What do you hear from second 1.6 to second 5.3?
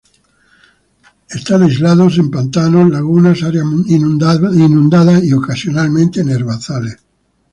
aislados en pantanos, lagunas, áreas inundadas